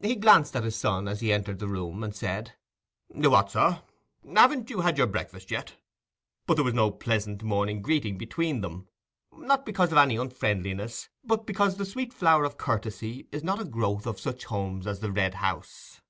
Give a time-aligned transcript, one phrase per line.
[0.00, 2.52] He glanced at his son as he entered the room, and said,
[3.08, 3.82] "What, sir!
[4.24, 5.74] haven't you had your breakfast yet?"
[6.46, 8.86] but there was no pleasant morning greeting between them;
[9.32, 13.64] not because of any unfriendliness, but because the sweet flower of courtesy is not a
[13.64, 16.00] growth of such homes as the Red House.